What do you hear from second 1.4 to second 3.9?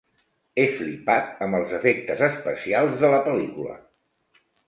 amb els efectes especials de la pel·lícula.